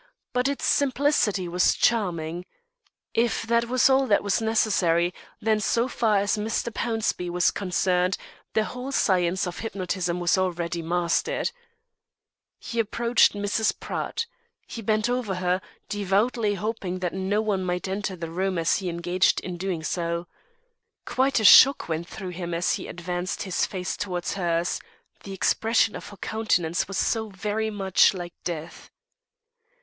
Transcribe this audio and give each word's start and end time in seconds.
But 0.33 0.47
its 0.47 0.65
simplicity 0.65 1.47
was 1.47 1.75
charming. 1.75 2.47
If 3.13 3.43
that 3.43 3.65
was 3.69 3.87
all 3.87 4.07
that 4.07 4.23
was 4.23 4.41
necessary, 4.41 5.13
then, 5.39 5.59
so 5.59 5.87
far 5.87 6.17
as 6.17 6.37
Mr. 6.37 6.73
Pownceby 6.73 7.29
was 7.29 7.51
concerned, 7.51 8.17
the 8.53 8.63
whole 8.63 8.91
science 8.91 9.45
of 9.45 9.59
hypnotism 9.59 10.19
was 10.19 10.39
already 10.39 10.81
mastered. 10.81 11.51
He 12.57 12.79
approached 12.79 13.33
Mrs. 13.33 13.79
Pratt. 13.79 14.25
He 14.65 14.81
bent 14.81 15.07
over 15.07 15.35
her, 15.35 15.61
devoutly 15.87 16.55
hoping 16.55 16.97
that 16.97 17.13
no 17.13 17.39
one 17.39 17.63
might 17.63 17.87
enter 17.87 18.15
the 18.15 18.31
room 18.31 18.57
as 18.57 18.77
he 18.77 18.87
was 18.87 18.95
engaged 18.95 19.39
in 19.41 19.55
doing 19.55 19.83
so. 19.83 20.25
Quite 21.05 21.39
a 21.39 21.43
shock 21.43 21.87
went 21.87 22.09
through 22.09 22.29
him 22.29 22.55
as 22.55 22.73
he 22.73 22.87
advanced 22.87 23.43
his 23.43 23.67
face 23.67 23.95
towards 23.95 24.33
hers, 24.33 24.79
the 25.23 25.33
expression 25.33 25.95
of 25.95 26.09
her 26.09 26.17
countenance 26.17 26.87
was 26.87 26.97
so 26.97 27.29
very 27.29 27.69
much 27.69 28.15
like 28.15 28.33
death. 28.43 28.89